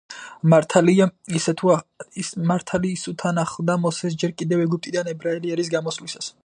მართალი 0.53 0.95
ისუ 1.33 3.15
თან 3.23 3.43
ახლდა 3.45 3.77
მოსეს 3.87 4.19
ჯერ 4.25 4.37
კიდევ 4.43 4.67
ეგვიპტიდან 4.69 5.15
ებრაელი 5.15 5.57
ერის 5.57 5.73
გამოსვლისას. 5.77 6.37